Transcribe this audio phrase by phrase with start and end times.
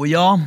[0.00, 0.40] Well, y'all,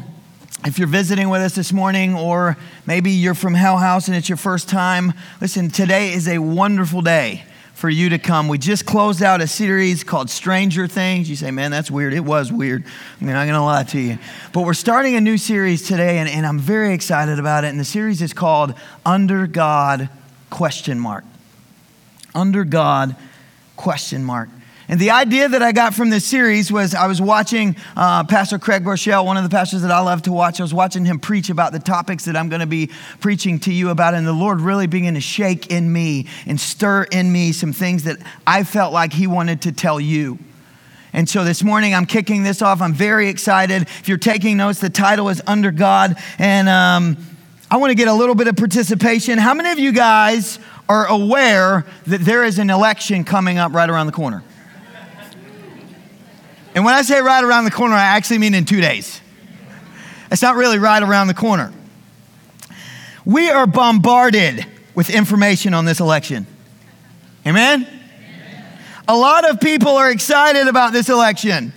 [0.65, 4.27] if you're visiting with us this morning, or maybe you're from Hell House and it's
[4.27, 7.43] your first time, listen, today is a wonderful day
[7.75, 8.47] for you to come.
[8.47, 11.29] We just closed out a series called Stranger Things.
[11.29, 12.15] You say, man, that's weird.
[12.15, 12.83] It was weird.
[13.21, 14.17] I'm not going to lie to you.
[14.53, 17.67] But we're starting a new series today, and, and I'm very excited about it.
[17.67, 18.73] And the series is called
[19.05, 20.09] Under God
[20.49, 21.25] question mark.
[22.33, 23.15] Under God
[23.75, 24.49] question mark.
[24.93, 28.59] And the idea that I got from this series was I was watching uh, Pastor
[28.59, 30.59] Craig Groeschel, one of the pastors that I love to watch.
[30.59, 33.73] I was watching him preach about the topics that I'm going to be preaching to
[33.73, 37.53] you about, and the Lord really began to shake in me and stir in me
[37.53, 40.37] some things that I felt like He wanted to tell you.
[41.11, 42.79] And so this morning I'm kicking this off.
[42.79, 43.81] I'm very excited.
[43.81, 47.17] If you're taking notes, the title is Under God, and um,
[47.71, 49.39] I want to get a little bit of participation.
[49.39, 53.89] How many of you guys are aware that there is an election coming up right
[53.89, 54.43] around the corner?
[56.75, 59.21] And when I say right around the corner, I actually mean in two days.
[60.31, 61.71] It's not really right around the corner.
[63.25, 64.65] We are bombarded
[64.95, 66.47] with information on this election.
[67.45, 67.87] Amen?
[69.07, 71.73] A lot of people are excited about this election.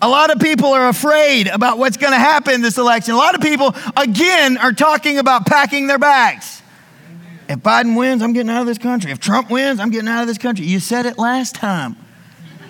[0.00, 3.14] A lot of people are afraid about what's going to happen this election.
[3.14, 6.62] A lot of people, again, are talking about packing their bags.
[7.48, 9.10] If Biden wins, I'm getting out of this country.
[9.10, 10.66] If Trump wins, I'm getting out of this country.
[10.66, 11.96] You said it last time.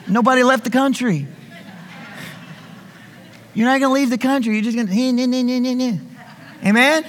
[0.06, 1.26] Nobody left the country.
[3.56, 4.52] You're not going to leave the country.
[4.52, 4.92] You're just going to.
[6.62, 7.06] Amen?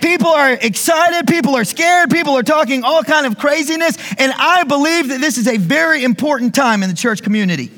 [0.00, 4.64] People are excited, people are scared, people are talking all kind of craziness, and I
[4.64, 7.70] believe that this is a very important time in the church community.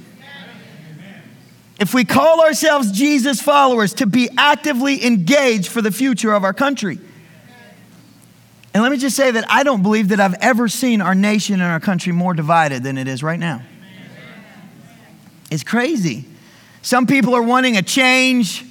[1.81, 6.53] If we call ourselves Jesus followers to be actively engaged for the future of our
[6.53, 7.01] country.
[8.73, 11.55] And let me just say that I don't believe that I've ever seen our nation
[11.55, 13.63] and our country more divided than it is right now.
[15.51, 16.27] It's crazy.
[16.83, 18.65] Some people are wanting a change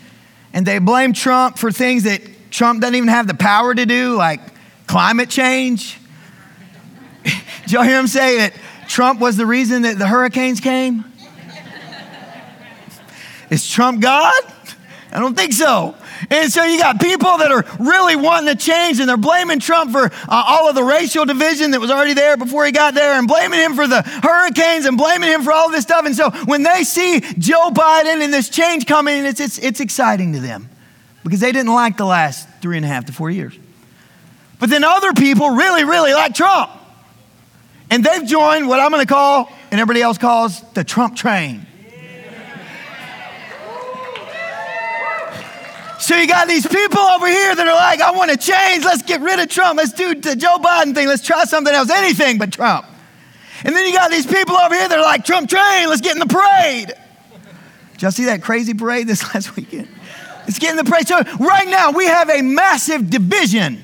[0.54, 2.22] and they blame Trump for things that
[2.52, 4.42] Trump doesn't even have the power to do, like
[4.88, 6.00] climate change.
[7.24, 8.54] Did y'all hear him say that
[8.88, 11.06] Trump was the reason that the hurricanes came?
[13.50, 14.44] Is Trump God?
[15.12, 15.96] I don't think so.
[16.30, 19.92] And so you got people that are really wanting to change and they're blaming Trump
[19.92, 23.14] for uh, all of the racial division that was already there before he got there
[23.14, 26.06] and blaming him for the hurricanes and blaming him for all this stuff.
[26.06, 30.34] And so when they see Joe Biden and this change coming, it's, it's, it's exciting
[30.34, 30.70] to them
[31.24, 33.58] because they didn't like the last three and a half to four years.
[34.60, 36.72] But then other people really, really like Trump.
[37.90, 41.66] And they've joined what I'm going to call, and everybody else calls, the Trump train.
[46.00, 48.86] So you got these people over here that are like, I want to change.
[48.86, 49.78] Let's get rid of Trump.
[49.78, 51.08] Let's do the Joe Biden thing.
[51.08, 52.86] Let's try something else, anything but Trump.
[53.66, 56.14] And then you got these people over here that are like, Trump train, let's get
[56.14, 56.94] in the parade.
[57.94, 59.90] Did y'all see that crazy parade this last weekend?
[60.40, 61.06] Let's get in the parade.
[61.06, 63.84] So right now we have a massive division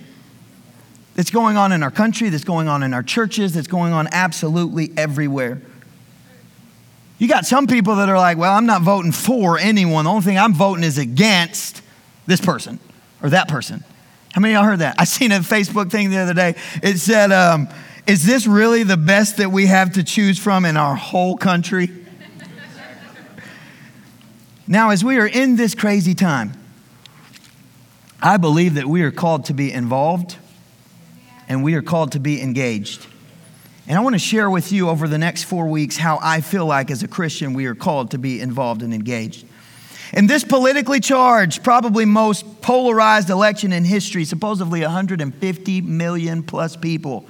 [1.16, 4.08] that's going on in our country, that's going on in our churches, that's going on
[4.14, 5.62] absolutely everywhere.
[7.18, 10.06] You got some people that are like, well, I'm not voting for anyone.
[10.06, 11.82] The only thing I'm voting is against
[12.25, 12.80] this person
[13.22, 13.84] or that person.
[14.34, 14.96] How many of y'all heard that?
[14.97, 16.56] I seen a Facebook thing the other day.
[16.84, 17.69] It said, um,
[18.06, 21.90] Is this really the best that we have to choose from in our whole country?
[24.68, 26.52] now, as we are in this crazy time,
[28.22, 30.38] I believe that we are called to be involved
[31.47, 33.06] and we are called to be engaged.
[33.88, 36.66] And I want to share with you over the next four weeks how I feel
[36.66, 39.46] like as a Christian we are called to be involved and engaged.
[40.16, 47.26] In this politically charged, probably most polarized election in history, supposedly 150 million plus people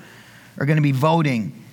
[0.60, 1.64] are going to be voting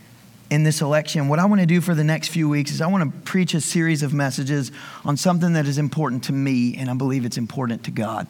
[0.49, 1.29] in this election.
[1.29, 3.53] What I want to do for the next few weeks is I want to preach
[3.53, 4.73] a series of messages
[5.05, 8.27] on something that is important to me, and I believe it's important to God.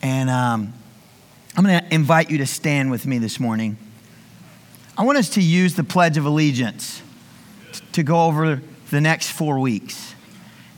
[0.00, 0.72] And um,
[1.54, 3.76] I'm going to invite you to stand with me this morning.
[4.96, 7.02] I want us to use the Pledge of Allegiance
[7.92, 10.09] to go over the next four weeks.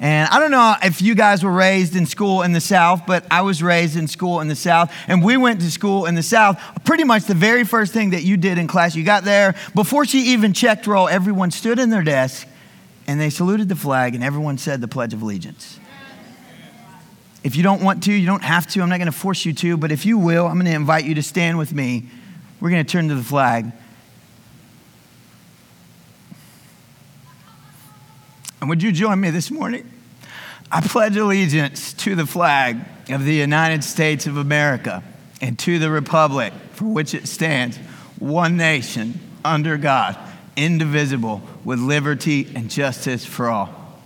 [0.03, 3.25] And I don't know if you guys were raised in school in the South, but
[3.31, 4.93] I was raised in school in the South.
[5.07, 6.61] And we went to school in the South.
[6.85, 10.05] Pretty much the very first thing that you did in class, you got there, before
[10.05, 12.49] she even checked roll, everyone stood in their desk
[13.07, 15.79] and they saluted the flag and everyone said the Pledge of Allegiance.
[17.45, 18.83] If you don't want to, you don't have to.
[18.83, 21.05] I'm not going to force you to, but if you will, I'm going to invite
[21.05, 22.09] you to stand with me.
[22.61, 23.71] We're going to turn to the flag.
[28.63, 29.91] And would you join me this morning?
[30.71, 32.79] I pledge allegiance to the flag
[33.11, 35.03] of the United States of America
[35.41, 37.77] and to the republic for which it stands,
[38.21, 40.17] one nation, under God,
[40.55, 43.99] indivisible, with liberty and justice for all.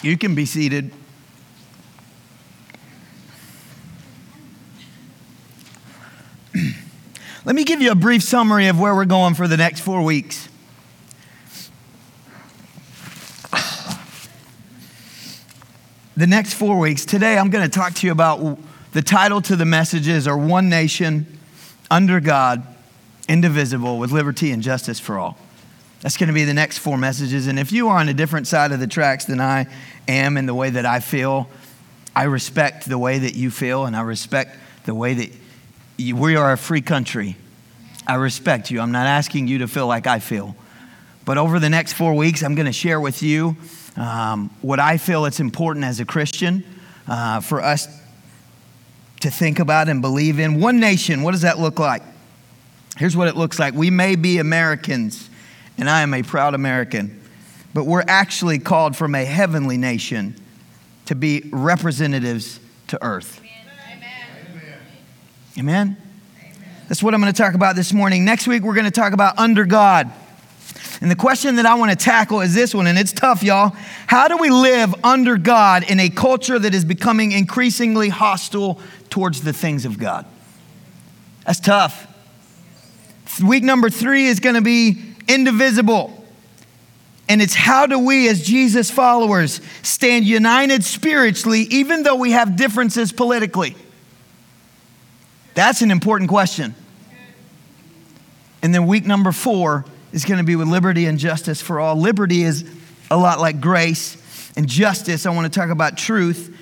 [0.00, 0.92] You can be seated.
[7.46, 10.02] Let me give you a brief summary of where we're going for the next four
[10.02, 10.48] weeks.
[16.16, 18.58] The next four weeks, today I'm going to talk to you about
[18.94, 21.38] the title to the messages are One Nation,
[21.88, 22.66] Under God,
[23.28, 25.38] Indivisible, with Liberty and Justice for All.
[26.00, 27.46] That's going to be the next four messages.
[27.46, 29.66] And if you are on a different side of the tracks than I
[30.08, 31.48] am in the way that I feel,
[32.12, 35.30] I respect the way that you feel, and I respect the way that
[35.98, 37.36] we are a free country.
[38.06, 38.80] I respect you.
[38.80, 40.54] I'm not asking you to feel like I feel.
[41.24, 43.56] But over the next four weeks, I'm going to share with you
[43.96, 46.64] um, what I feel it's important as a Christian
[47.08, 47.88] uh, for us
[49.20, 50.60] to think about and believe in.
[50.60, 52.02] One nation, what does that look like?
[52.96, 53.74] Here's what it looks like.
[53.74, 55.28] We may be Americans,
[55.78, 57.22] and I am a proud American,
[57.74, 60.36] but we're actually called from a heavenly nation
[61.06, 63.40] to be representatives to earth.
[65.58, 65.96] Amen.
[66.86, 68.26] That's what I'm going to talk about this morning.
[68.26, 70.12] Next week, we're going to talk about under God.
[71.00, 73.70] And the question that I want to tackle is this one, and it's tough, y'all.
[74.06, 79.40] How do we live under God in a culture that is becoming increasingly hostile towards
[79.40, 80.26] the things of God?
[81.46, 82.06] That's tough.
[83.42, 86.22] Week number three is going to be indivisible.
[87.30, 92.56] And it's how do we, as Jesus followers, stand united spiritually, even though we have
[92.56, 93.74] differences politically?
[95.56, 96.74] That's an important question.
[98.62, 101.96] And then week number four is going to be with liberty and justice for all.
[101.96, 102.70] Liberty is
[103.10, 104.22] a lot like grace,
[104.54, 106.54] and justice, I want to talk about truth.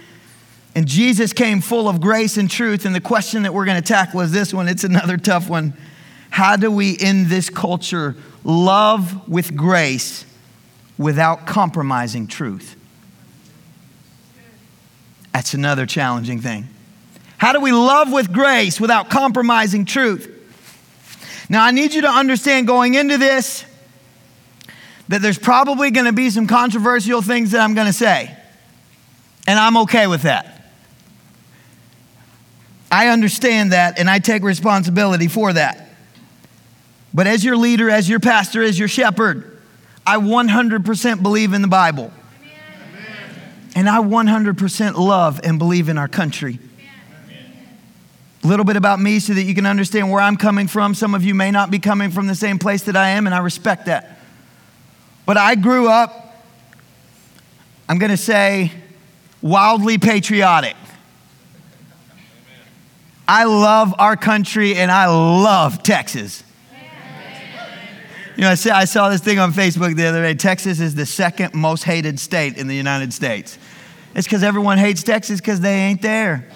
[0.77, 2.85] And Jesus came full of grace and truth.
[2.85, 4.69] And the question that we're going to tackle is this one.
[4.69, 5.75] It's another tough one.
[6.31, 10.25] How do we, in this culture, love with grace
[10.99, 12.77] without compromising truth?
[15.33, 16.69] That's another challenging thing.
[17.39, 20.31] How do we love with grace without compromising truth?
[21.49, 23.65] Now, I need you to understand going into this
[25.09, 28.35] that there's probably going to be some controversial things that I'm going to say.
[29.47, 30.73] And I'm okay with that.
[32.91, 35.91] I understand that and I take responsibility for that.
[37.13, 39.61] But as your leader, as your pastor, as your shepherd,
[40.07, 42.13] I 100% believe in the Bible.
[42.41, 43.73] Amen.
[43.77, 46.59] And I 100% love and believe in our country.
[48.45, 50.95] A little bit about me so that you can understand where I'm coming from.
[50.95, 53.35] Some of you may not be coming from the same place that I am, and
[53.35, 54.19] I respect that.
[55.25, 56.45] But I grew up,
[57.89, 58.71] I'm going to say,
[59.41, 60.77] wildly patriotic.
[63.27, 66.45] I love our country and I love Texas.
[68.37, 70.35] You know, I I saw this thing on Facebook the other day.
[70.35, 73.57] Texas is the second most hated state in the United States.
[74.15, 76.49] It's because everyone hates Texas because they ain't there.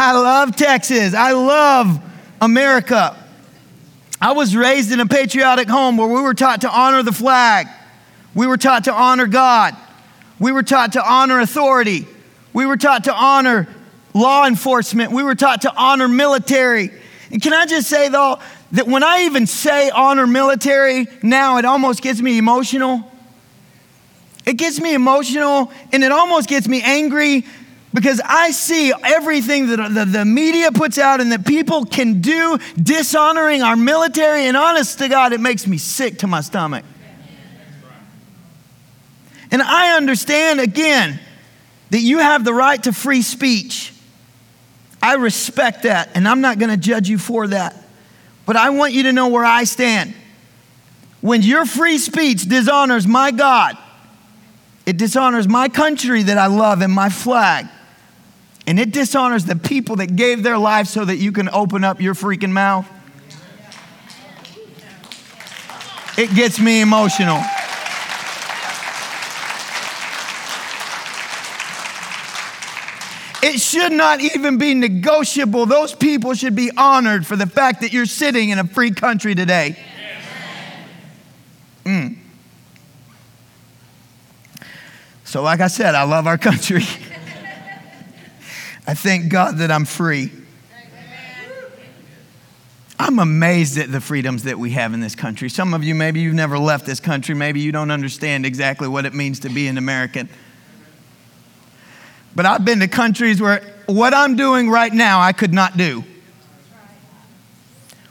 [0.00, 1.12] I love Texas.
[1.12, 2.00] I love
[2.40, 3.14] America.
[4.18, 7.68] I was raised in a patriotic home where we were taught to honor the flag.
[8.34, 9.76] We were taught to honor God.
[10.38, 12.06] We were taught to honor authority.
[12.54, 13.68] We were taught to honor
[14.14, 15.12] law enforcement.
[15.12, 16.90] We were taught to honor military.
[17.30, 18.40] And can I just say, though,
[18.72, 23.06] that when I even say honor military now, it almost gets me emotional.
[24.46, 27.44] It gets me emotional and it almost gets me angry
[27.92, 32.58] because I see everything that the, the, media puts out and that people can do
[32.80, 36.84] dishonoring our military, and honest to God, it makes me sick to my stomach.
[39.50, 41.18] And I understand again
[41.90, 43.92] that you have the right to free speech.
[45.02, 47.74] I respect that, and I'm not going to judge you for that.
[48.46, 50.14] But I want you to know where I stand.
[51.20, 53.76] When your free speech dishonors my God,
[54.86, 57.66] it dishonors my country that I love and my flag.
[58.66, 62.00] And it dishonors the people that gave their lives so that you can open up
[62.00, 62.86] your freaking mouth.
[66.16, 67.42] It gets me emotional.
[73.42, 75.64] It should not even be negotiable.
[75.64, 79.34] Those people should be honored for the fact that you're sitting in a free country
[79.34, 79.76] today.
[81.84, 82.18] Mm.
[85.24, 86.84] So, like I said, I love our country.
[88.90, 90.32] I thank God that I'm free.
[92.98, 95.48] I'm amazed at the freedoms that we have in this country.
[95.48, 97.36] Some of you, maybe you've never left this country.
[97.36, 100.28] Maybe you don't understand exactly what it means to be an American.
[102.34, 106.02] But I've been to countries where what I'm doing right now, I could not do.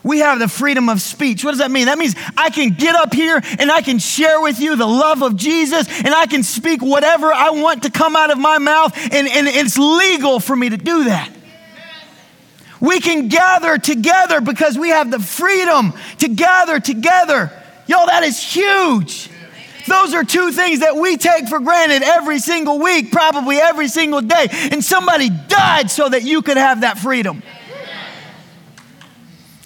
[0.10, 1.44] We have the freedom of speech.
[1.44, 1.86] What does that mean?
[1.86, 5.22] That means I can get up here and I can share with you the love
[5.22, 8.98] of Jesus and I can speak whatever I want to come out of my mouth,
[8.98, 11.30] and, and it's legal for me to do that.
[12.82, 17.52] We can gather together because we have the freedom to gather together.
[17.86, 19.30] Yo, that is huge.
[19.88, 24.22] Those are two things that we take for granted every single week, probably every single
[24.22, 24.48] day.
[24.72, 27.44] And somebody died so that you could have that freedom.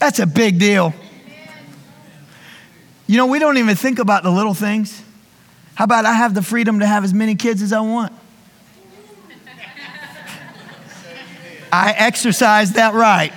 [0.04, 0.94] That's a big deal.
[3.08, 5.02] You know, we don't even think about the little things.
[5.76, 8.12] How about I have the freedom to have as many kids as I want?
[11.72, 13.32] I exercise that right.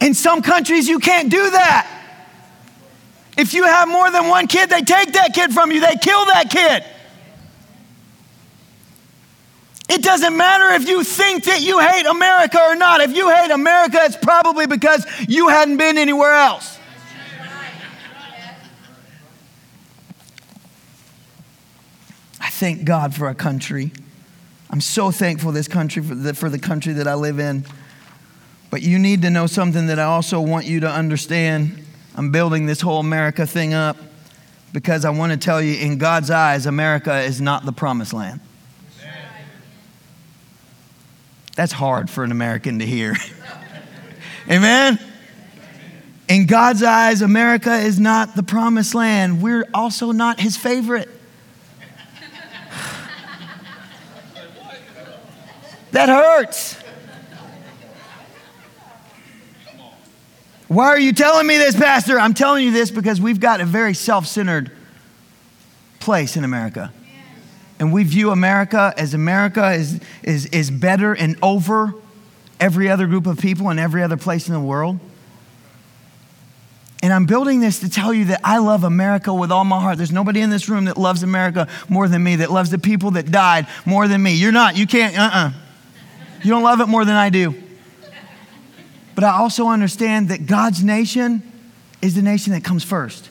[0.04, 1.86] In some countries, you can't do that.
[3.38, 6.24] If you have more than one kid, they take that kid from you, they kill
[6.24, 6.82] that kid.
[9.92, 13.00] It doesn't matter if you think that you hate America or not.
[13.00, 16.78] If you hate America, it's probably because you hadn't been anywhere else.
[22.40, 23.90] I thank God for our country.
[24.70, 27.66] I'm so thankful this country for the, for the country that I live in.
[28.70, 31.84] But you need to know something that I also want you to understand.
[32.14, 33.96] I'm building this whole America thing up
[34.72, 38.40] because I want to tell you, in God's eyes, America is not the promised land.
[41.60, 43.14] That's hard for an American to hear.
[44.50, 44.98] Amen?
[46.26, 49.42] In God's eyes, America is not the promised land.
[49.42, 51.10] We're also not his favorite.
[55.90, 56.76] that hurts.
[60.68, 62.18] Why are you telling me this, Pastor?
[62.18, 64.72] I'm telling you this because we've got a very self centered
[65.98, 66.90] place in America.
[67.80, 71.94] And we view America as America is, is, is better and over
[72.60, 75.00] every other group of people and every other place in the world.
[77.02, 79.96] And I'm building this to tell you that I love America with all my heart.
[79.96, 83.12] There's nobody in this room that loves America more than me, that loves the people
[83.12, 84.34] that died more than me.
[84.34, 84.76] You're not.
[84.76, 85.48] You can't, uh uh-uh.
[85.48, 85.52] uh.
[86.42, 87.54] You don't love it more than I do.
[89.14, 91.42] But I also understand that God's nation
[92.02, 93.30] is the nation that comes first.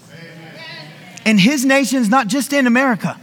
[1.24, 3.20] And his nation is not just in America.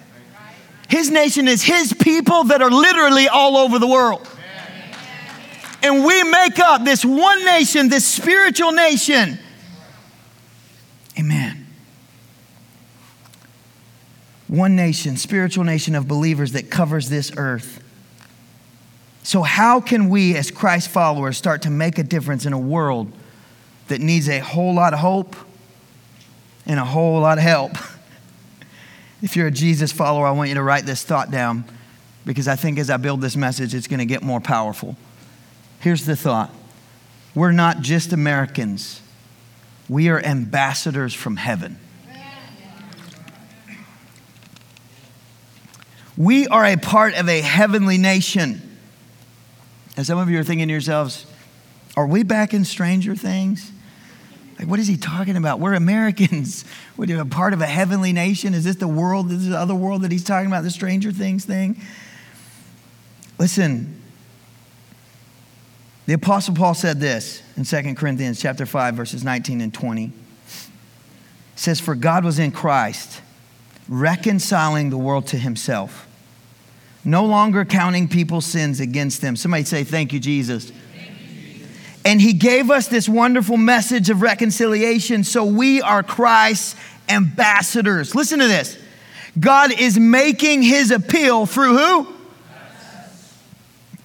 [0.89, 4.27] His nation is his people that are literally all over the world.
[5.83, 9.39] And we make up this one nation, this spiritual nation.
[11.19, 11.67] Amen.
[14.49, 17.83] One nation, spiritual nation of believers that covers this earth.
[19.23, 23.11] So, how can we, as Christ followers, start to make a difference in a world
[23.89, 25.35] that needs a whole lot of hope
[26.65, 27.73] and a whole lot of help?
[29.23, 31.65] If you're a Jesus follower, I want you to write this thought down
[32.25, 34.97] because I think as I build this message, it's going to get more powerful.
[35.81, 36.51] Here's the thought
[37.35, 39.01] We're not just Americans,
[39.89, 41.79] we are ambassadors from heaven.
[46.19, 48.63] We are a part of a heavenly nation.
[49.99, 51.27] And some of you are thinking to yourselves,
[51.95, 53.71] are we back in Stranger Things?
[54.59, 55.61] Like, what is he talking about?
[55.61, 56.65] We're Americans.
[56.97, 58.55] We're a part of a heavenly nation.
[58.55, 61.13] Is this the world, Is this the other world that he's talking about, the Stranger
[61.13, 61.81] Things thing?
[63.39, 64.01] Listen,
[66.07, 70.05] the Apostle Paul said this in 2 Corinthians chapter 5, verses 19 and 20.
[70.05, 70.13] It
[71.55, 73.21] says, For God was in Christ,
[73.89, 76.07] reconciling the world to himself
[77.07, 79.37] no longer counting people's sins against them.
[79.37, 80.73] Somebody say, Thank you, Jesus.
[82.07, 85.25] And he gave us this wonderful message of reconciliation.
[85.25, 86.77] So we are Christ's
[87.09, 88.15] ambassadors.
[88.15, 88.79] Listen to this
[89.39, 92.15] God is making his appeal through who?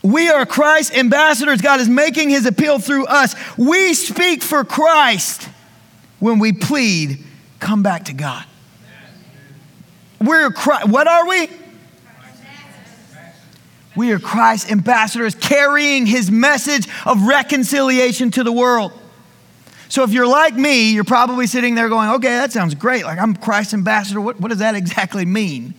[0.02, 1.62] We are Christ's ambassadors.
[1.62, 3.36] God is making his appeal through us.
[3.56, 5.48] We speak for Christ
[6.20, 7.24] when we plead,
[7.60, 8.44] come back to God.
[10.20, 10.88] We're Christ.
[10.88, 11.50] What are we?
[14.02, 18.94] We are Christ's ambassadors carrying his message of reconciliation to the world.
[19.90, 23.04] So if you're like me, you're probably sitting there going, okay, that sounds great.
[23.04, 24.20] Like I'm Christ's ambassador.
[24.20, 25.76] What, what does that exactly mean?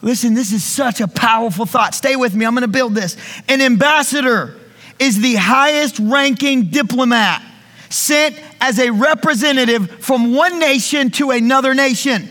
[0.00, 1.94] Listen, this is such a powerful thought.
[1.94, 2.44] Stay with me.
[2.44, 3.16] I'm going to build this.
[3.48, 4.56] An ambassador
[4.98, 7.40] is the highest ranking diplomat
[7.88, 12.28] sent as a representative from one nation to another nation.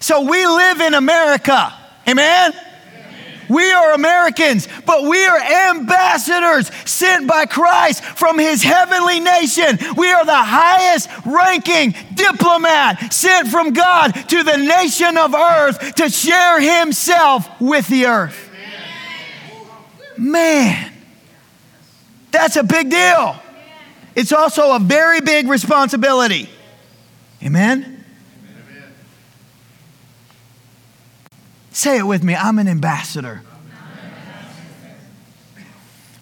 [0.00, 1.74] So we live in America.
[2.08, 2.54] Amen?
[3.50, 9.76] We are Americans, but we are ambassadors sent by Christ from his heavenly nation.
[9.96, 16.08] We are the highest ranking diplomat sent from God to the nation of earth to
[16.08, 18.50] share himself with the earth.
[20.16, 20.92] Man,
[22.30, 23.34] That's a big deal.
[24.14, 26.48] It's also a very big responsibility.
[27.42, 27.99] Amen?
[31.72, 33.42] Say it with me I'm an ambassador.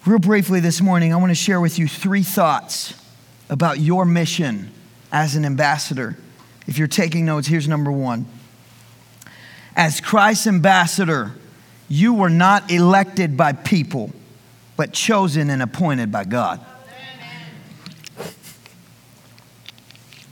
[0.05, 2.95] Real briefly this morning, I want to share with you three thoughts
[3.51, 4.71] about your mission
[5.13, 6.17] as an ambassador.
[6.67, 8.27] If you're taking notes, here's number one.
[9.77, 11.33] As Christ's ambassador,
[11.89, 14.11] you were not elected by people,
[14.77, 16.65] but chosen and appointed by God.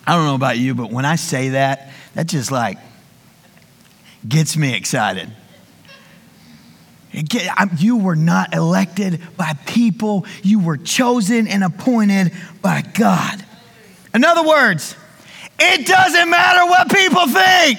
[0.07, 2.79] I don't know about you, but when I say that, that just like
[4.29, 5.31] gets me excited.
[7.79, 13.45] You were not elected by people, you were chosen and appointed by God.
[14.15, 14.95] In other words,
[15.59, 17.79] it doesn't matter what people think.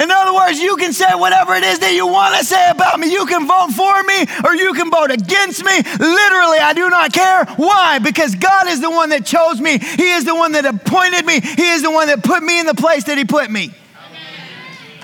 [0.00, 2.98] In other words, you can say whatever it is that you want to say about
[2.98, 3.12] me.
[3.12, 5.76] You can vote for me or you can vote against me.
[5.76, 7.44] Literally, I do not care.
[7.56, 7.98] Why?
[7.98, 9.78] Because God is the one that chose me.
[9.78, 11.40] He is the one that appointed me.
[11.40, 13.74] He is the one that put me in the place that He put me.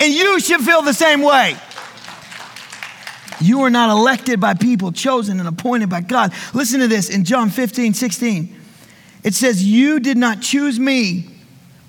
[0.01, 1.57] And you should feel the same way.
[3.41, 6.33] You are not elected by people, chosen and appointed by God.
[6.55, 8.61] Listen to this in John 15, 16.
[9.23, 11.29] It says, You did not choose me,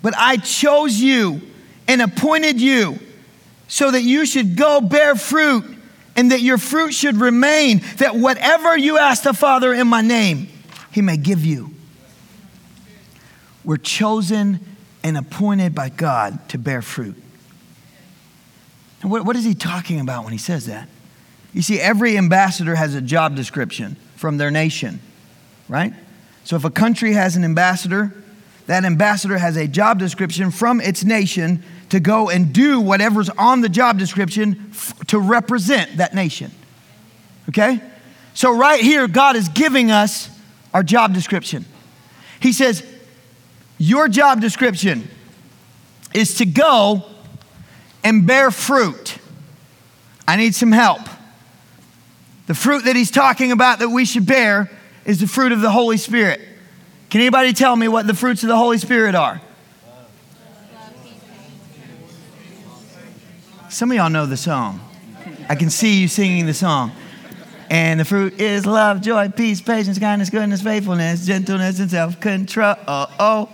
[0.01, 1.41] but I chose you
[1.87, 2.99] and appointed you
[3.67, 5.63] so that you should go bear fruit
[6.15, 10.49] and that your fruit should remain, that whatever you ask the Father in my name,
[10.91, 11.73] he may give you.
[13.63, 14.59] We're chosen
[15.03, 17.21] and appointed by God to bear fruit.
[19.01, 20.89] What, what is he talking about when he says that?
[21.53, 24.99] You see, every ambassador has a job description from their nation,
[25.69, 25.93] right?
[26.43, 28.13] So if a country has an ambassador,
[28.67, 33.61] that ambassador has a job description from its nation to go and do whatever's on
[33.61, 36.51] the job description f- to represent that nation.
[37.49, 37.81] Okay?
[38.33, 40.29] So, right here, God is giving us
[40.73, 41.65] our job description.
[42.39, 42.85] He says,
[43.77, 45.09] Your job description
[46.13, 47.03] is to go
[48.03, 49.17] and bear fruit.
[50.27, 51.01] I need some help.
[52.47, 54.71] The fruit that he's talking about that we should bear
[55.05, 56.41] is the fruit of the Holy Spirit.
[57.09, 59.41] Can anybody tell me what the fruits of the Holy Spirit are?
[63.69, 64.79] Some of y'all know the song.
[65.49, 66.91] I can see you singing the song.
[67.69, 72.75] And the fruit is love, joy, peace, patience, kindness, goodness, faithfulness, gentleness, and self control.
[72.87, 73.49] Oh.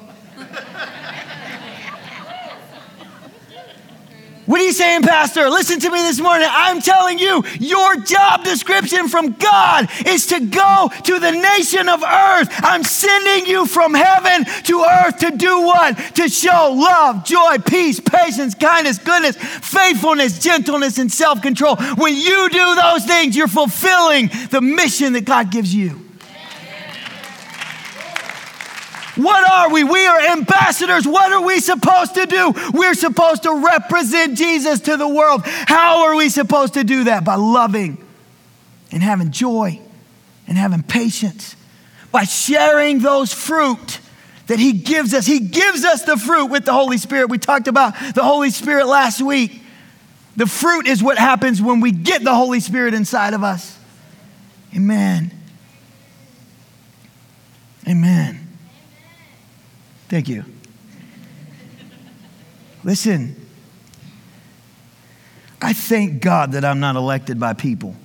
[4.46, 5.50] What are you saying, Pastor?
[5.50, 6.48] Listen to me this morning.
[6.52, 12.04] I'm telling you, your job description from God is to go to the nation of
[12.04, 12.50] earth.
[12.58, 15.98] I'm sending you from heaven to earth to do what?
[16.16, 21.78] To show love, joy, peace, patience, kindness, goodness, faithfulness, gentleness, and self control.
[21.96, 26.03] When you do those things, you're fulfilling the mission that God gives you.
[29.16, 29.84] What are we?
[29.84, 31.08] We are ambassadors.
[31.08, 32.54] What are we supposed to do?
[32.74, 35.42] We're supposed to represent Jesus to the world.
[35.46, 37.24] How are we supposed to do that?
[37.24, 38.04] By loving
[38.92, 39.80] and having joy
[40.48, 41.56] and having patience,
[42.12, 44.00] by sharing those fruit
[44.48, 45.26] that He gives us.
[45.26, 47.30] He gives us the fruit with the Holy Spirit.
[47.30, 49.62] We talked about the Holy Spirit last week.
[50.36, 53.78] The fruit is what happens when we get the Holy Spirit inside of us.
[54.76, 55.32] Amen.
[57.88, 58.43] Amen.
[60.14, 60.46] Thank you.
[62.84, 63.36] Listen,
[65.60, 67.96] I thank God that I'm not elected by people.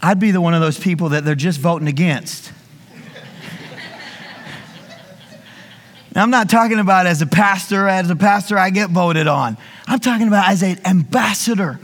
[0.00, 2.52] I'd be the one of those people that they're just voting against.
[6.14, 9.58] now, I'm not talking about as a pastor, as a pastor, I get voted on.
[9.88, 11.80] I'm talking about as an ambassador,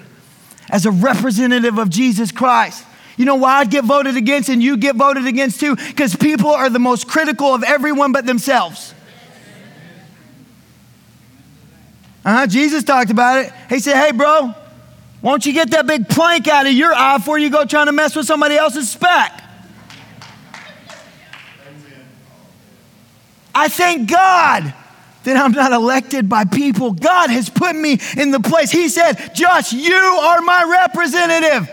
[0.71, 2.85] as a representative of Jesus Christ.
[3.19, 5.75] You know why I'd get voted against and you get voted against too?
[5.75, 8.95] Because people are the most critical of everyone but themselves.
[12.25, 12.47] Uh-huh.
[12.47, 13.53] Jesus talked about it.
[13.69, 14.55] He said, Hey, bro,
[15.21, 17.93] won't you get that big plank out of your eye before you go trying to
[17.93, 19.43] mess with somebody else's speck?
[23.53, 24.73] I thank God
[25.25, 26.93] that I'm not elected by people.
[26.93, 28.71] God has put me in the place.
[28.71, 31.69] He said, Josh, you are my representative.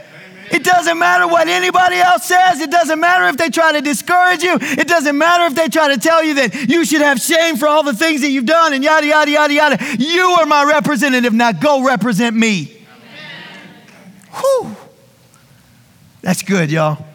[0.52, 2.62] It doesn't matter what anybody else says.
[2.62, 4.58] It doesn't matter if they try to discourage you.
[4.62, 7.68] It doesn't matter if they try to tell you that you should have shame for
[7.68, 9.78] all the things that you've done and yada, yada, yada, yada.
[9.98, 11.34] You are my representative.
[11.34, 12.86] Now go represent me.
[14.34, 14.76] Whew.
[16.22, 17.06] That's good, y'all.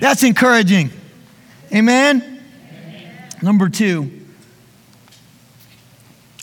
[0.00, 0.90] That's encouraging.
[1.72, 2.22] Amen?
[2.22, 3.28] Amen?
[3.42, 4.10] Number two,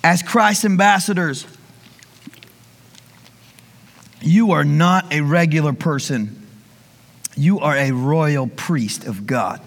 [0.04, 1.46] as Christ's ambassadors,
[4.24, 6.48] You are not a regular person,
[7.36, 9.60] you are a royal priest of God.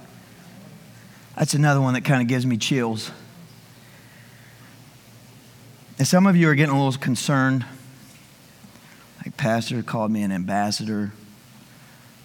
[1.37, 3.11] That's another one that kind of gives me chills.
[5.99, 7.67] And some of you are getting a little concerned.
[9.23, 11.13] Like, Pastor called me an ambassador.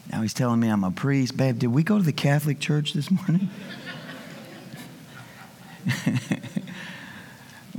[0.10, 1.36] Now he's telling me I'm a priest.
[1.36, 3.50] Babe, did we go to the Catholic Church this morning?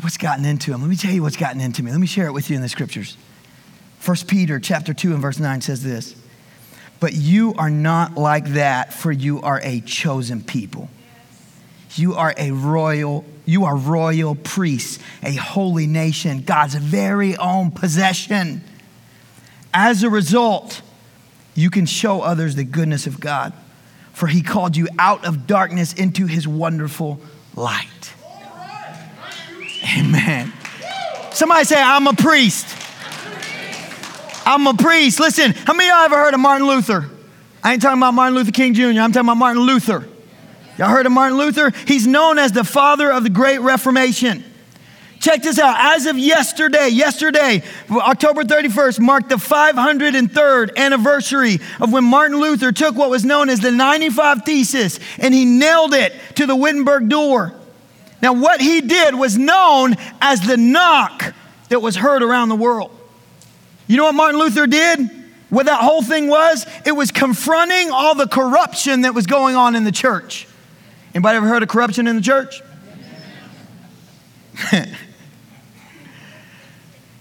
[0.00, 0.82] what's gotten into him?
[0.82, 1.90] Let me tell you what's gotten into me.
[1.90, 3.16] Let me share it with you in the scriptures.
[4.04, 6.16] 1 Peter chapter 2 and verse 9 says this.
[6.98, 10.88] But you are not like that, for you are a chosen people.
[11.94, 18.62] You are a royal, you are royal priests, a holy nation, God's very own possession.
[19.74, 20.82] As a result,
[21.54, 23.52] you can show others the goodness of God,
[24.12, 27.20] for he called you out of darkness into his wonderful
[27.54, 28.14] light.
[29.98, 30.52] Amen.
[31.32, 32.81] Somebody say, I'm a priest.
[34.44, 35.20] I'm a priest.
[35.20, 37.08] Listen, how many of y'all ever heard of Martin Luther?
[37.62, 40.08] I ain't talking about Martin Luther King Jr., I'm talking about Martin Luther.
[40.78, 41.70] Y'all heard of Martin Luther?
[41.86, 44.44] He's known as the father of the Great Reformation.
[45.20, 45.76] Check this out.
[45.78, 52.96] As of yesterday, yesterday, October 31st, marked the 503rd anniversary of when Martin Luther took
[52.96, 57.54] what was known as the 95 Thesis and he nailed it to the Wittenberg door.
[58.20, 61.32] Now, what he did was known as the knock
[61.68, 62.90] that was heard around the world.
[63.92, 65.10] You know what Martin Luther did?
[65.50, 66.64] What that whole thing was?
[66.86, 70.48] It was confronting all the corruption that was going on in the church.
[71.14, 72.62] Anybody ever heard of corruption in the church?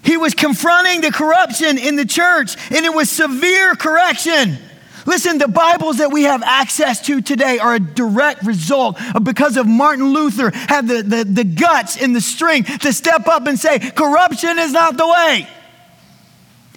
[0.04, 4.58] He was confronting the corruption in the church, and it was severe correction.
[5.06, 9.56] Listen, the Bibles that we have access to today are a direct result of because
[9.56, 13.56] of Martin Luther had the, the, the guts and the strength to step up and
[13.56, 15.46] say, corruption is not the way.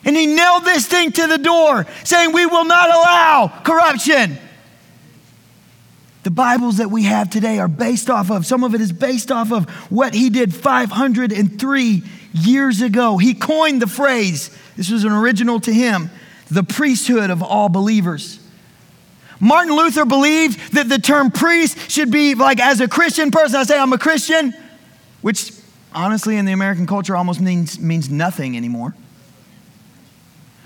[0.05, 4.37] And he nailed this thing to the door, saying, We will not allow corruption.
[6.21, 9.31] The Bibles that we have today are based off of, some of it is based
[9.31, 13.17] off of what he did 503 years ago.
[13.17, 16.09] He coined the phrase, this was an original to him,
[16.49, 18.39] the priesthood of all believers.
[19.39, 23.63] Martin Luther believed that the term priest should be like, as a Christian person, I
[23.63, 24.53] say I'm a Christian,
[25.21, 25.51] which
[25.93, 28.95] honestly in the American culture almost means, means nothing anymore.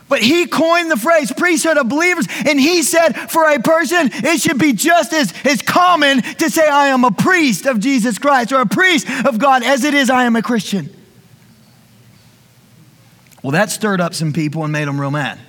[0.10, 4.42] But he coined the phrase priesthood of believers, and he said for a person, it
[4.42, 8.52] should be just as, as common to say, I am a priest of Jesus Christ
[8.52, 10.90] or a priest of God as it is, I am a Christian.
[13.44, 15.40] Well, that stirred up some people and made them real mad.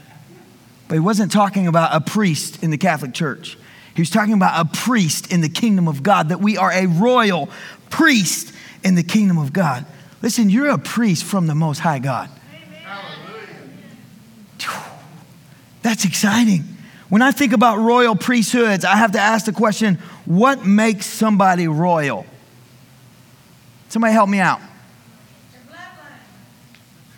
[0.89, 3.57] But he wasn't talking about a priest in the Catholic Church.
[3.95, 6.87] He was talking about a priest in the kingdom of God, that we are a
[6.87, 7.49] royal
[7.89, 8.53] priest
[8.85, 9.87] in the kingdom of God.
[10.21, 12.29] Listen, you're a priest from the Most High God.
[15.83, 16.65] That's exciting.
[17.09, 21.67] When I think about royal priesthoods, I have to ask the question what makes somebody
[21.67, 22.25] royal?
[23.89, 24.61] Somebody help me out.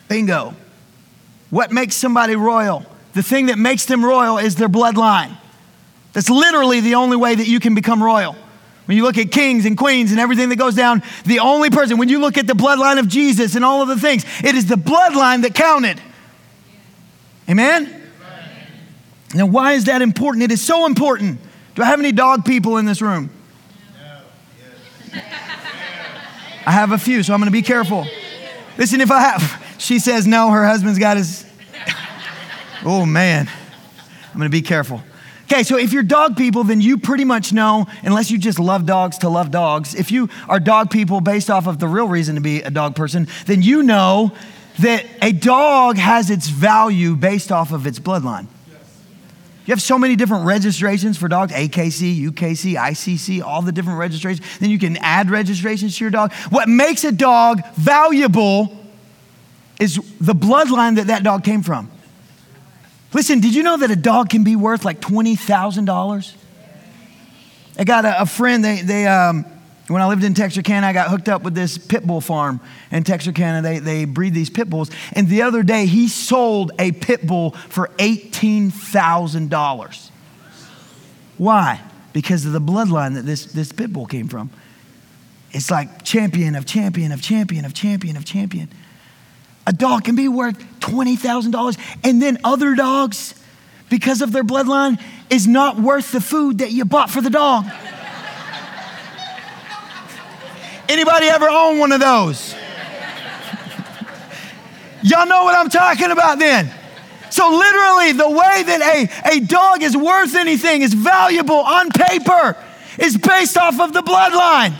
[0.08, 0.54] Bingo.
[1.50, 2.86] What makes somebody royal?
[3.12, 5.36] The thing that makes them royal is their bloodline.
[6.14, 8.36] That's literally the only way that you can become royal.
[8.86, 11.98] When you look at kings and queens and everything that goes down, the only person,
[11.98, 14.66] when you look at the bloodline of Jesus and all of the things, it is
[14.66, 16.00] the bloodline that counted.
[17.48, 18.01] Amen?
[19.34, 20.42] Now, why is that important?
[20.42, 21.40] It is so important.
[21.74, 23.30] Do I have any dog people in this room?
[26.64, 28.06] I have a few, so I'm going to be careful.
[28.78, 31.44] Listen, if I have, she says no, her husband's got his.
[32.84, 33.48] Oh, man.
[34.32, 35.02] I'm going to be careful.
[35.44, 38.86] Okay, so if you're dog people, then you pretty much know, unless you just love
[38.86, 42.36] dogs to love dogs, if you are dog people based off of the real reason
[42.36, 44.32] to be a dog person, then you know
[44.78, 48.46] that a dog has its value based off of its bloodline.
[49.64, 54.58] You have so many different registrations for dogs AKC, UKC, ICC, all the different registrations.
[54.58, 56.32] Then you can add registrations to your dog.
[56.50, 58.76] What makes a dog valuable
[59.78, 61.90] is the bloodline that that dog came from.
[63.12, 66.34] Listen, did you know that a dog can be worth like $20,000?
[67.78, 69.44] I got a, a, friend, they, they um,
[69.88, 73.02] when I lived in Texarkana, I got hooked up with this pit bull farm in
[73.02, 73.62] Texarkana.
[73.62, 74.90] They, they breed these pit bulls.
[75.12, 80.10] And the other day, he sold a pit bull for $18,000.
[81.36, 81.80] Why?
[82.12, 84.50] Because of the bloodline that this, this pit bull came from.
[85.50, 88.68] It's like champion of champion of champion of champion of champion.
[89.66, 91.78] A dog can be worth $20,000.
[92.04, 93.34] And then other dogs,
[93.90, 97.66] because of their bloodline, is not worth the food that you bought for the dog.
[100.92, 102.54] Anybody ever own one of those?
[105.02, 106.70] Y'all know what I'm talking about then.
[107.30, 112.58] So, literally, the way that a, a dog is worth anything, is valuable on paper,
[112.98, 114.74] is based off of the bloodline.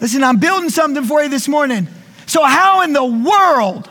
[0.00, 1.88] Listen, I'm building something for you this morning.
[2.26, 3.90] So, how in the world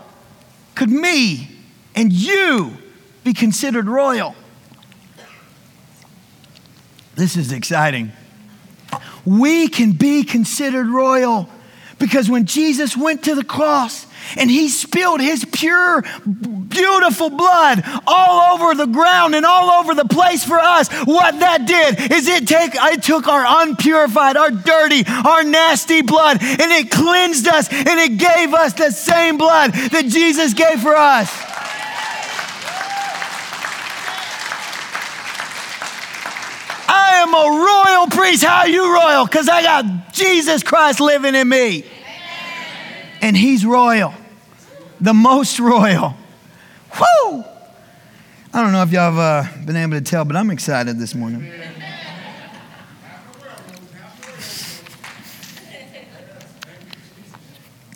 [0.76, 1.50] could me
[1.96, 2.78] and you
[3.26, 4.36] be considered royal?
[7.16, 8.14] This is exciting.
[9.26, 11.50] We can be considered royal
[12.00, 14.08] because when Jesus went to the cross,
[14.38, 20.06] and he spilled his pure, beautiful blood all over the ground and all over the
[20.06, 20.90] place for us.
[21.06, 26.38] What that did is it take it took our unpurified, our dirty, our nasty blood,
[26.42, 30.96] and it cleansed us and it gave us the same blood that Jesus gave for
[30.96, 31.51] us.
[37.34, 38.44] I am a royal priest.
[38.44, 39.26] How are you royal?
[39.26, 41.86] Because I got Jesus Christ living in me
[43.22, 44.14] and he's royal,
[45.00, 46.16] the most royal.
[47.00, 47.44] Whoo!
[48.54, 51.16] I don't know if y'all have uh, been able to tell, but I'm excited this
[51.16, 51.50] morning.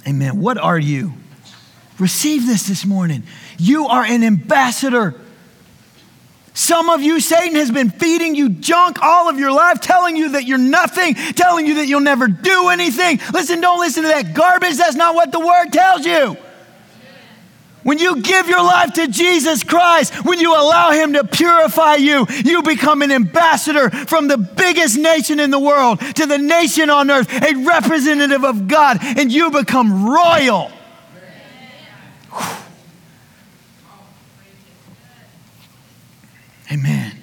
[0.07, 0.39] Amen.
[0.39, 1.13] What are you?
[1.97, 3.23] Receive this this morning.
[3.57, 5.19] You are an ambassador
[6.55, 10.31] some of you, Satan has been feeding you junk all of your life, telling you
[10.31, 13.19] that you're nothing, telling you that you'll never do anything.
[13.33, 14.77] Listen, don't listen to that garbage.
[14.77, 16.37] That's not what the word tells you.
[17.83, 22.25] When you give your life to Jesus Christ, when you allow Him to purify you,
[22.43, 27.11] you become an ambassador from the biggest nation in the world to the nation on
[27.11, 30.71] earth, a representative of God, and you become royal.
[36.71, 37.15] Amen.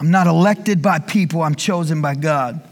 [0.00, 2.66] I'm not elected by people, I'm chosen by God.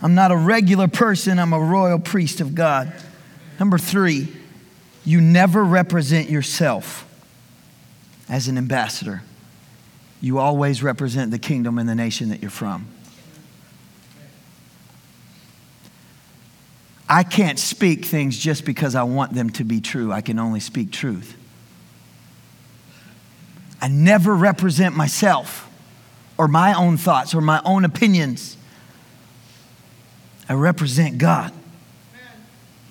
[0.00, 2.92] I'm not a regular person, I'm a royal priest of God.
[3.58, 4.28] Number three,
[5.04, 7.08] you never represent yourself
[8.28, 9.22] as an ambassador.
[10.20, 12.86] You always represent the kingdom and the nation that you're from.
[17.08, 20.12] I can't speak things just because I want them to be true.
[20.12, 21.36] I can only speak truth.
[23.82, 25.68] I never represent myself
[26.38, 28.56] or my own thoughts or my own opinions.
[30.48, 31.52] I represent God.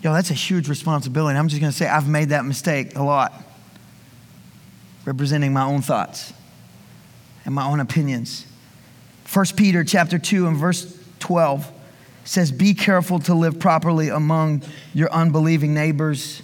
[0.03, 1.39] Yo, that's a huge responsibility.
[1.39, 3.33] I'm just going to say I've made that mistake a lot.
[5.05, 6.33] Representing my own thoughts
[7.45, 8.45] and my own opinions.
[9.31, 11.71] 1 Peter chapter 2 and verse 12
[12.25, 16.41] says, Be careful to live properly among your unbelieving neighbors.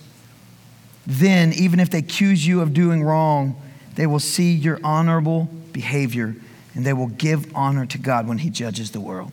[1.06, 3.62] Then, even if they accuse you of doing wrong,
[3.98, 6.36] they will see your honorable behavior
[6.76, 9.32] and they will give honor to God when He judges the world.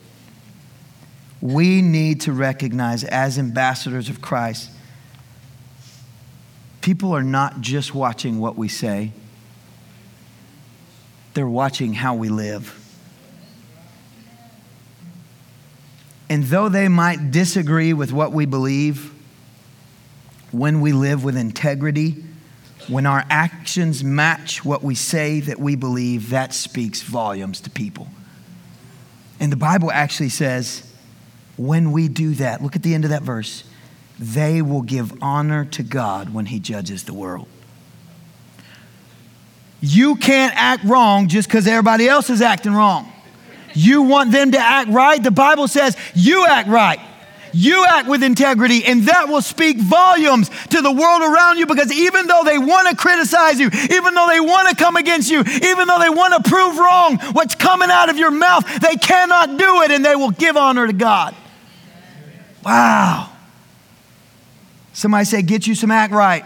[1.39, 4.71] We need to recognize as ambassadors of Christ,
[6.81, 9.11] people are not just watching what we say,
[11.35, 12.81] they're watching how we live.
[16.27, 19.13] And though they might disagree with what we believe,
[20.51, 22.23] when we live with integrity,
[22.87, 28.07] when our actions match what we say that we believe, that speaks volumes to people.
[29.39, 30.91] And the Bible actually says,
[31.57, 33.63] when we do that, look at the end of that verse,
[34.19, 37.47] they will give honor to God when He judges the world.
[39.81, 43.11] You can't act wrong just because everybody else is acting wrong.
[43.73, 45.21] You want them to act right.
[45.21, 46.99] The Bible says you act right.
[47.57, 51.89] You act with integrity, and that will speak volumes to the world around you because
[51.89, 55.39] even though they want to criticize you, even though they want to come against you,
[55.39, 59.57] even though they want to prove wrong what's coming out of your mouth, they cannot
[59.57, 61.33] do it and they will give honor to God.
[62.65, 63.31] Wow.
[64.91, 66.43] Somebody say, Get you some act right.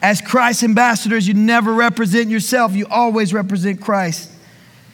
[0.00, 4.30] As Christ's ambassadors, you never represent yourself, you always represent Christ.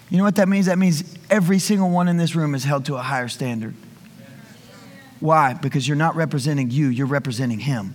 [0.08, 0.66] You know what that means?
[0.66, 3.74] That means every single one in this room is held to a higher standard.
[5.20, 5.54] Why?
[5.54, 7.94] Because you're not representing you, you're representing Him.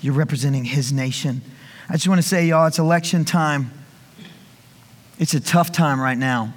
[0.00, 1.42] You're representing His nation.
[1.88, 3.70] I just want to say, y'all, it's election time.
[5.18, 6.54] It's a tough time right now.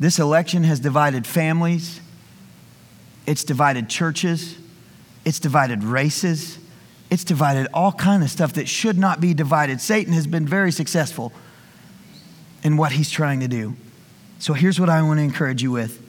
[0.00, 2.00] This election has divided families,
[3.26, 4.58] it's divided churches,
[5.24, 6.58] it's divided races,
[7.10, 9.80] it's divided all kind of stuff that should not be divided.
[9.80, 11.32] Satan has been very successful
[12.62, 13.76] in what he's trying to do.
[14.44, 16.02] So here's what I want to encourage you with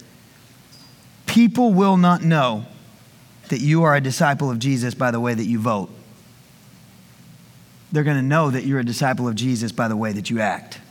[1.26, 2.66] people will not know
[3.48, 5.90] that you are a disciple of Jesus by the way that you vote.
[7.94, 10.42] They're going to know that you're a disciple of Jesus by the way that you
[10.42, 10.82] act,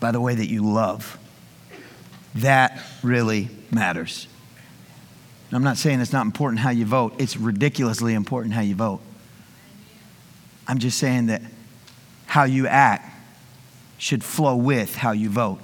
[0.00, 1.16] by the way that you love.
[2.34, 4.26] That really matters.
[5.52, 9.00] I'm not saying it's not important how you vote, it's ridiculously important how you vote.
[10.66, 11.40] I'm just saying that
[12.26, 13.12] how you act
[13.98, 15.60] should flow with how you vote.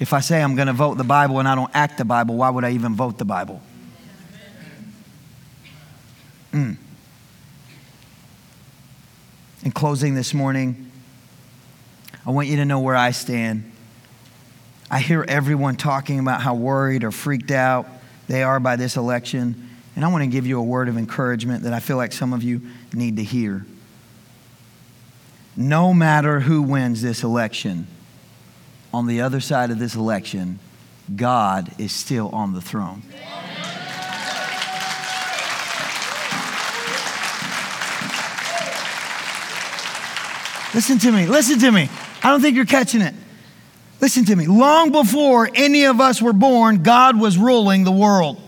[0.00, 2.36] If I say I'm going to vote the Bible and I don't act the Bible,
[2.36, 3.60] why would I even vote the Bible?
[6.52, 6.76] Mm.
[9.64, 10.90] In closing this morning,
[12.24, 13.72] I want you to know where I stand.
[14.90, 17.86] I hear everyone talking about how worried or freaked out
[18.28, 19.68] they are by this election.
[19.96, 22.32] And I want to give you a word of encouragement that I feel like some
[22.32, 23.66] of you need to hear.
[25.60, 27.88] No matter who wins this election,
[28.94, 30.60] on the other side of this election,
[31.16, 33.02] God is still on the throne.
[40.72, 41.90] Listen to me, listen to me.
[42.22, 43.16] I don't think you're catching it.
[44.00, 44.46] Listen to me.
[44.46, 48.40] Long before any of us were born, God was ruling the world.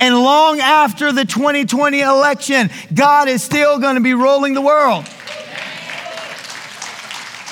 [0.00, 5.06] And long after the 2020 election, God is still going to be ruling the world.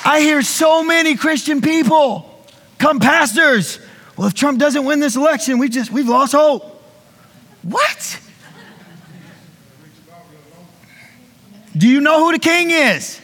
[0.04, 2.30] I hear so many Christian people
[2.78, 3.78] come pastors.
[4.16, 6.82] Well, if Trump doesn't win this election, we just we've lost hope.
[7.62, 8.20] What?
[11.76, 13.20] Do you know who the king is?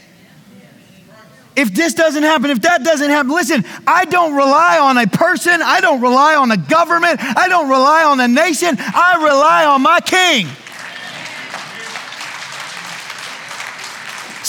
[1.57, 5.61] if this doesn't happen, if that doesn't happen, listen, I don't rely on a person,
[5.63, 9.83] I don't rely on a government, I don't rely on a nation, I rely on
[9.83, 10.47] my king.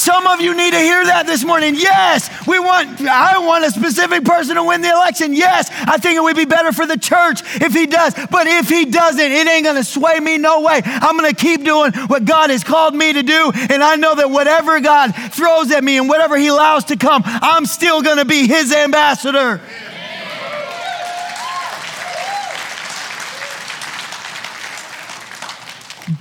[0.02, 1.76] Some of you need to hear that this morning.
[1.76, 5.32] Yes, we want, I want a specific person to win the election.
[5.32, 8.16] Yes, I think it would be better for the church if he does.
[8.32, 10.82] But if he doesn't, it ain't going to sway me no way.
[10.84, 13.52] I'm going to keep doing what God has called me to do.
[13.70, 17.22] And I know that whatever God throws at me and whatever he allows to come,
[17.24, 19.62] I'm still going to be his ambassador.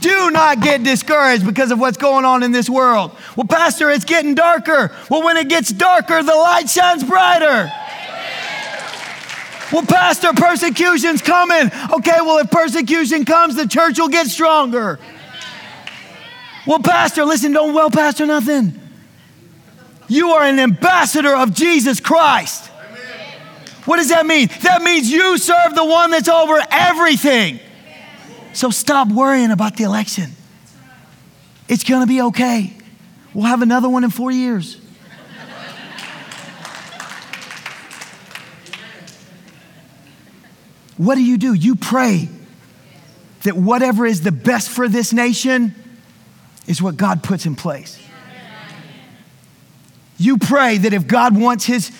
[0.01, 3.12] Do not get discouraged because of what's going on in this world.
[3.37, 4.95] Well, Pastor, it's getting darker.
[5.09, 7.71] Well, when it gets darker, the light shines brighter.
[9.73, 11.71] Well, Pastor, persecution's coming.
[11.93, 14.99] Okay, well, if persecution comes, the church will get stronger.
[16.66, 18.79] Well, Pastor, listen, don't well, Pastor, nothing.
[20.09, 22.66] You are an ambassador of Jesus Christ.
[23.85, 24.49] What does that mean?
[24.62, 27.61] That means you serve the one that's over everything.
[28.53, 30.33] So stop worrying about the election.
[31.69, 32.77] It's going to be okay.
[33.35, 34.81] We'll have another one in four years.
[40.97, 41.55] What do you do?
[41.55, 42.29] You pray
[43.45, 45.75] that whatever is the best for this nation
[46.66, 47.99] is what God puts in place.
[50.19, 51.90] You pray that if God wants his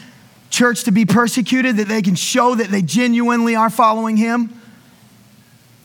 [0.51, 4.61] church to be persecuted, that they can show that they genuinely are following him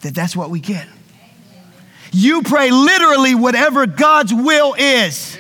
[0.02, 0.88] that that's what we get.
[2.12, 5.35] You pray literally whatever God's will is.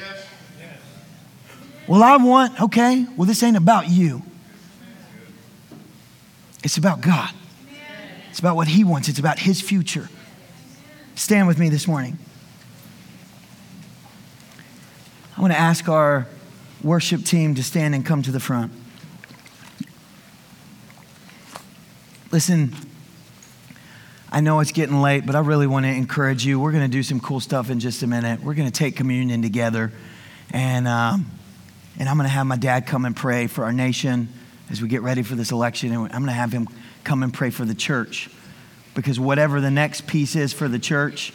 [1.88, 4.24] Well, I want, okay, well, this ain't about you.
[6.64, 7.30] It's about God.
[8.32, 10.10] It's about what He wants, it's about His future.
[11.14, 12.18] Stand with me this morning.
[15.38, 16.28] I want to ask our
[16.84, 18.72] worship team to stand and come to the front.
[22.32, 22.74] Listen,
[24.32, 26.60] I know it's getting late, but I really want to encourage you.
[26.60, 28.42] We're going to do some cool stuff in just a minute.
[28.42, 29.94] We're going to take communion together.
[30.52, 31.28] And, um,
[31.98, 34.30] and I'm going to have my dad come and pray for our nation
[34.70, 35.92] as we get ready for this election.
[35.92, 36.68] And I'm going to have him
[37.04, 38.30] come and pray for the church.
[38.94, 41.34] Because whatever the next piece is for the church,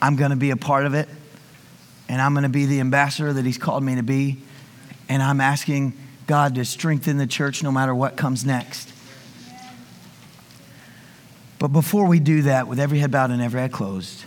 [0.00, 1.08] I'm going to be a part of it.
[2.08, 4.38] And I'm going to be the ambassador that he's called me to be.
[5.08, 5.94] And I'm asking
[6.26, 8.92] God to strengthen the church no matter what comes next.
[11.58, 14.24] But before we do that, with every head bowed and every eye closed,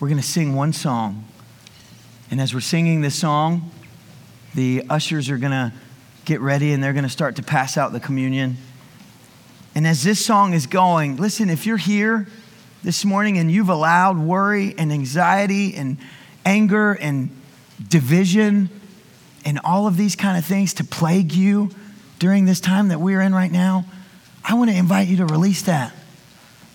[0.00, 1.26] we're going to sing one song.
[2.30, 3.70] And as we're singing this song,
[4.54, 5.72] the ushers are going to
[6.24, 8.56] get ready and they're going to start to pass out the communion.
[9.74, 12.26] And as this song is going, listen, if you're here
[12.82, 15.98] this morning and you've allowed worry and anxiety and
[16.44, 17.30] anger and
[17.88, 18.68] division
[19.44, 21.70] and all of these kind of things to plague you
[22.18, 23.84] during this time that we're in right now,
[24.44, 25.94] I want to invite you to release that.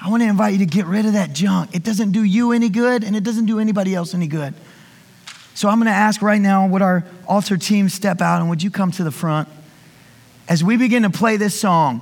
[0.01, 1.73] I want to invite you to get rid of that junk.
[1.73, 4.53] It doesn't do you any good and it doesn't do anybody else any good.
[5.55, 8.61] So I'm going to ask right now, would our altar team step out and would
[8.61, 9.47] you come to the front?
[10.49, 12.01] As we begin to play this song,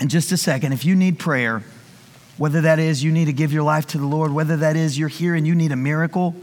[0.00, 1.64] in just a second, if you need prayer,
[2.38, 4.96] whether that is you need to give your life to the Lord, whether that is
[4.96, 6.36] you're here and you need a miracle,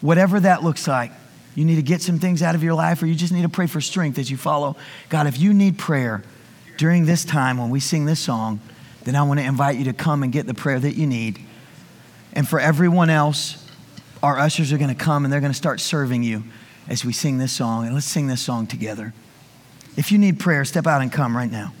[0.00, 1.10] whatever that looks like,
[1.56, 3.48] you need to get some things out of your life or you just need to
[3.48, 4.76] pray for strength as you follow
[5.08, 5.26] God.
[5.26, 6.22] If you need prayer
[6.76, 8.60] during this time when we sing this song,
[9.02, 11.40] then I want to invite you to come and get the prayer that you need.
[12.34, 13.67] And for everyone else,
[14.22, 16.44] our ushers are going to come and they're going to start serving you
[16.88, 17.84] as we sing this song.
[17.84, 19.12] And let's sing this song together.
[19.96, 21.72] If you need prayer, step out and come right now.